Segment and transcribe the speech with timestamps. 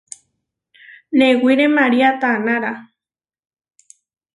[1.19, 2.73] Newíre María tanára.